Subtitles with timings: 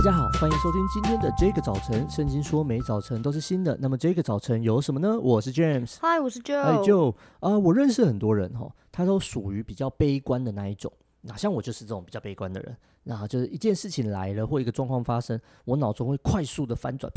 [0.00, 2.08] 大家好，欢迎收听今天的这个早晨。
[2.08, 5.20] 圣经说每早晨都是新的，那么这个早晨有什么呢？
[5.20, 10.90] 我是 James，嗨，我是 Joe，嗨 Joe 啊，我认识很多人哈，他都属于比较悲观的那一种。
[11.20, 17.12] 那像我就是这种比较悲观的人，那就是一件事情来了或一个状况发生，我脑中会快速的翻转，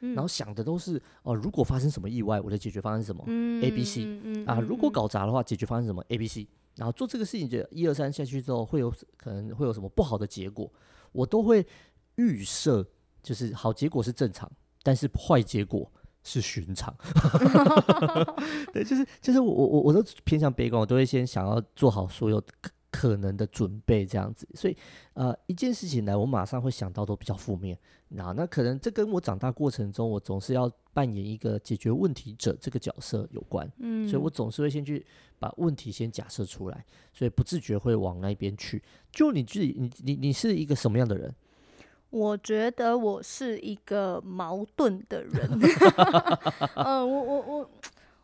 [0.00, 3.22] 然后想的都是哦，如果发生什么意外，我的解决方案是什么？
[3.28, 10.68] 嗯，A B C，嗯啊，如果搞砸的话，解决方案是什么？A B C，然后做这个事情就一二三下去之后，会有可能会有什么不好的结果，
[11.12, 11.64] 我都会。
[12.16, 12.86] 预设
[13.22, 14.50] 就是好结果是正常，
[14.82, 15.90] 但是坏结果
[16.22, 16.94] 是寻常。
[18.72, 24.46] 对，就是就是我我我都偏向悲观，我都会先想要做好所有可可能的准备，这样子。
[24.54, 24.76] 所以
[25.14, 27.76] 呃，一件事情来，我马上会想到都比较负面。
[28.08, 33.66] 那那可能这跟我长大过程中，我总是要扮演一个解决问题者这个角色有关。
[33.78, 35.04] 嗯，所以我总是会先去
[35.38, 38.82] 把问题先假设出来，所以不自觉会往那边去。
[39.10, 41.34] 就你自己，你你你是一个什么样的人？
[42.12, 45.48] 我觉得我是一个矛盾的人，
[46.76, 47.70] 嗯，我我我，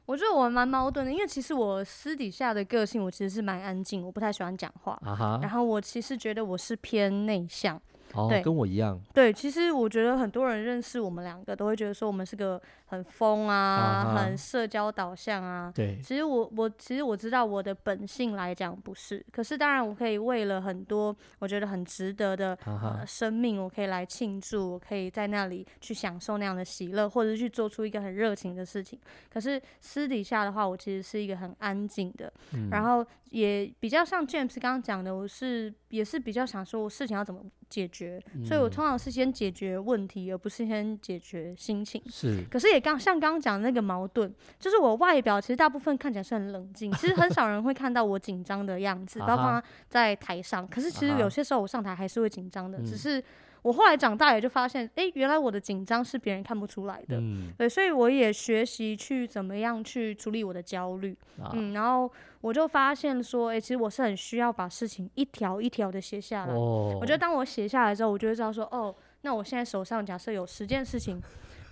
[0.05, 5.01] 我觉得我蛮矛盾的，因为其实我私底下的个性，我其实是蛮安静，我不太喜欢讲话，
[5.41, 7.81] 然后我其实觉得我是偏内向。
[8.15, 9.01] 哦，对跟我一样。
[9.13, 15.73] 对，其实我觉得很多人认识我们两个，都会觉得说我们是个很疯啊，啊很社交导向啊。
[15.75, 28.99] 对，其实我我其实我知道我的本性来讲不是，可是当然我可以为了很多我觉得很值得的、啊、呃生命，我可以来庆祝，我可以在那里去享受那样的喜乐，或者是去做出一个很热情的事情。
[29.33, 42.03] 可是私底下的话，我其实是一个很安静的，嗯、然后也比较像 James 刚刚讲的，我是也是比较想说我事情要怎么解决，所以我通常是先解决问题，而不是先解决心情。
[42.09, 50.67] 是，可是也刚像刚刚讲的那个矛盾，就是我外表其实大部分看起来是很冷静， 其实很少人会看到我紧张的样子，包括在台上。
[50.67, 53.23] 可是其实有些时候我上台还是会紧张的，只是。
[53.63, 62.11] 我后来长大也就发现，哎、欸，原来我的紧张是别人看不出来的，嗯、对，所以我也学习去怎么样去处理我的焦虑，啊、嗯，然后
[62.41, 66.55] 我就发现说，哎、欸，其实我是很需要把事情一条一条的写下来。
[66.55, 71.21] 哦、我觉得当我写下来之后，我就会知道说，哦，那我现在手上假设有十件事情，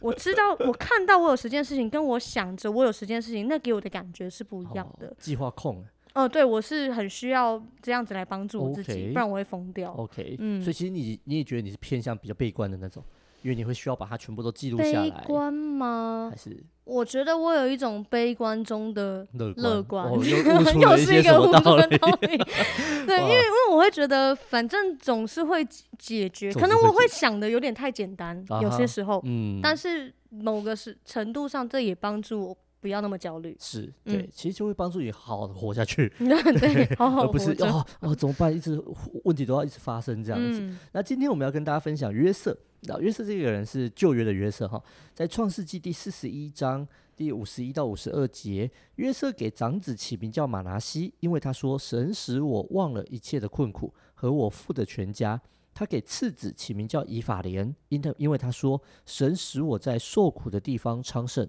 [0.00, 5.14] 我知道我看到我有十件事情，跟我想着我有十件事情，那给我的感觉是不一样的。
[5.18, 5.84] 计划控。
[6.16, 9.12] 哦，对，我是很需要这样子来帮助我自己，Okay.
[9.12, 9.92] 不然我会疯掉。
[9.92, 13.04] OK，嗯，所以其实你你也觉得你是偏向比较悲观的那种，
[13.42, 15.10] 因为你会需要把它全部都记录下来。
[15.10, 16.30] 悲观吗？
[16.32, 16.56] 还是？
[16.84, 20.08] 我觉得我有一种悲观中的乐观，
[20.80, 22.38] 又是一个悟出的道理。
[23.06, 25.66] 对， 因为因为我会觉得，反正总是会
[25.98, 32.56] 解决，可能我会想的有点太简单，有些时候，嗯，但是某个是程度上，这也帮助我。
[32.80, 38.54] 不要那么焦虑，是对，嗯、其实就会帮助你好好的活下去， 对，好好而不是 哦哦怎么办？
[38.54, 38.80] 一直
[39.24, 40.60] 问题都要一直发生这样子。
[40.60, 44.82] 嗯、那今天我们要跟大家分享约瑟，那约瑟这个人是旧约的约瑟哈，
[45.14, 46.86] 在创世纪第四十一章
[47.16, 55.40] 第五十一到五十二节，约瑟给长子起名叫马拿西，因为他说神使我忘了一切的困苦和我父的全家。
[55.74, 61.46] 他给次子起名叫以法莲，因他因为他说神使我在受苦的地方昌盛。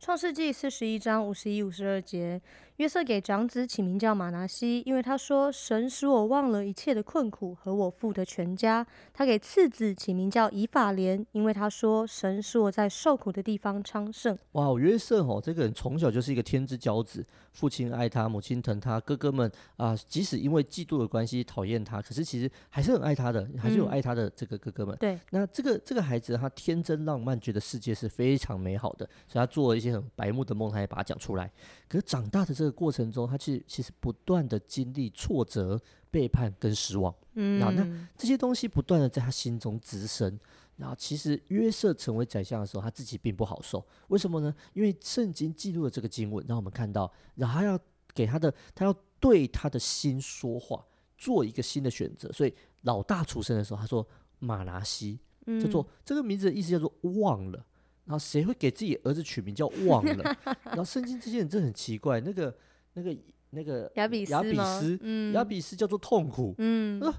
[0.00, 2.40] 创世纪四十一章五十一、五十二节。
[2.76, 24.94] 约瑟给长子起名叫马拿西，因为他说：“神使我忘了一切的困苦和我父的全家。”他给次子起名叫以法莲，因为他说：“神使我在受苦的地方昌盛。”哇，约瑟哦，这个人从小就是一个天之骄子，父亲爱他，母亲疼他，哥哥们啊，即使因为嫉妒的关系讨厌他，可是其实还是很爱他的，还是有爱他的这个哥哥们。
[24.94, 31.50] 嗯、对，那这个这个孩子他天真浪漫，觉得世界是非常美好的，所以他做了一些很白目的梦，他也把它讲出来。
[31.88, 40.38] 可是长大的这个过程中，他其实其实不断的经历挫折、背叛跟失望，嗯，然后那这些东西不断的在他心中滋生，
[40.76, 44.54] 然后其实约瑟成为宰相的时候，他自己并不好受，为什么呢？
[44.74, 47.78] 因为圣经记录了这个经文，让我们看到，然后他要
[48.14, 50.84] 给他的，他要对他的心说话，
[51.16, 54.06] 做一个新的选择，所以老大出生的时候，他说
[54.38, 55.18] 马拿西，
[55.60, 57.64] 叫做这个名字的意思叫做忘了。
[58.08, 60.36] 然后谁会给自己儿子取名叫忘了？
[60.64, 62.56] 然后圣经这些人真的很奇怪，那个、
[62.94, 63.14] 那个、
[63.50, 67.14] 那个亚比亚比斯，嗯，亚比斯叫做痛苦，嗯，那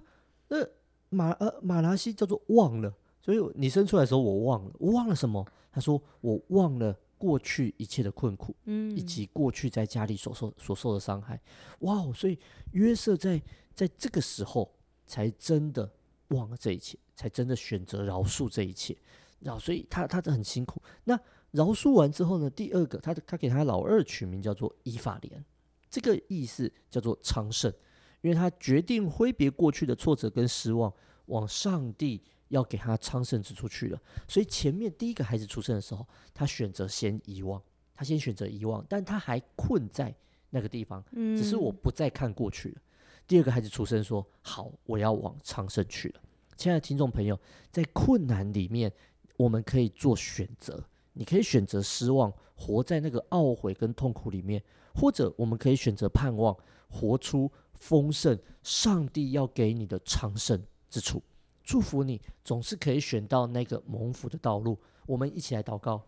[0.47, 0.67] 那
[1.09, 2.91] 马呃马拉西叫做忘了，
[3.21, 5.45] 所以你生出来的时候我忘了，我忘了什么？
[5.71, 11.39] 他说我忘了过去一切的困苦，嗯，以及过去在家里所受所受的伤害。
[11.81, 12.39] 哇哦，所以
[12.71, 13.39] 约瑟在
[13.75, 14.73] 在这个时候
[15.05, 15.87] 才真的
[16.29, 18.97] 忘了这一切，才真的选择饶恕这一切。
[19.39, 20.81] 然后，所以他他很辛苦。
[21.03, 21.19] 那
[21.51, 22.49] 饶恕完之后呢？
[22.49, 25.43] 第二个，他他给他老二取名叫做以法莲，
[25.89, 27.73] 这个意思叫做昌盛，
[28.21, 30.93] 因为他决定挥别过去的挫折跟失望，
[31.25, 33.99] 往上帝要给他昌盛之处去了。
[34.27, 37.61] 所以前面第一个孩子出生的时候，他选择先遗忘，
[37.95, 40.13] 他先选择遗忘，但他还困在
[40.51, 42.81] 那个地方，只是我不再看过去了。
[43.27, 46.21] 第二个孩子出生说：“好，我要往昌盛去了。”
[46.57, 47.39] 亲爱的听众朋友，
[47.71, 48.91] 在困难里面，
[49.39, 50.83] 我们可以做选择。
[51.13, 54.61] 你可以选择失望，活在那个懊悔跟痛苦里面；
[54.93, 56.55] 或者我们可以选择盼望，
[56.89, 58.37] 活出丰盛。
[58.63, 61.23] 上帝要给你的昌盛之处，
[61.63, 64.77] 祝福你总是可以选到那个蒙福的道路。
[65.07, 66.01] 我们一起来祷告，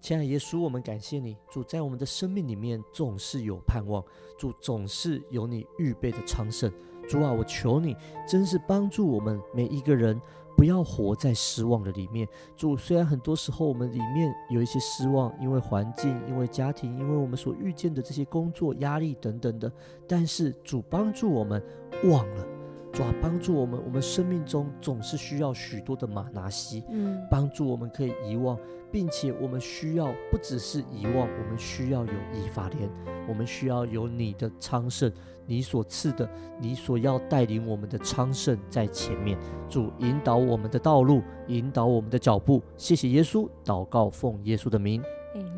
[0.00, 4.02] 亲爱的耶稣，我们感谢你，主在我们的生命里面总是有盼望，
[4.38, 6.72] 主总是有你预备的昌盛。
[7.08, 7.94] 主啊，我求你，
[8.28, 10.20] 真是帮助我们每一个人，
[10.56, 12.26] 不要活在失望的里面。
[12.56, 19.70] 主，虽然很多时候我们里面有一些失望，因为环境，因为家庭，因为我们所遇见的这些工作压力等等的，
[20.08, 21.62] 但是主帮助我们
[22.04, 22.55] 忘了。
[22.96, 28.58] 主啊，帮助我们，我们生命中总是需要许多的马拿西，嗯，帮助我们可以遗忘，
[28.90, 32.88] 并且我们需要不只是遗忘，我们需要有以法莲，
[33.28, 35.12] 我们需要有你的昌盛，
[35.44, 36.26] 你所赐的，
[36.58, 39.38] 你所要带领我们的昌盛在前面，
[39.68, 42.62] 主引导我们的道路，引导我们的脚步。
[42.78, 45.02] 谢谢耶稣，祷告奉耶稣的名。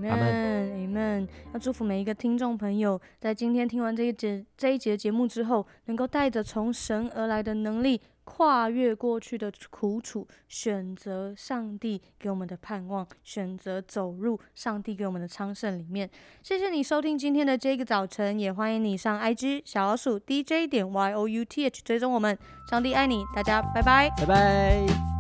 [0.09, 1.29] 阿门，阿门。
[1.53, 16.09] 要祝福每一个听众朋友，在今天听完这一节这一节节目之后，能够带着从神而来的能力，跨越过去的苦楚，选择上帝给我们的盼望，选择走入上帝给我们的昌盛里面。
[16.43, 22.37] 谢谢你收听今天的这个早晨，也欢迎你上 IG 小老鼠 DJ 点 Y O U T H 追踪我们。
[22.71, 25.18] 上帝爱你，大家拜拜，拜拜。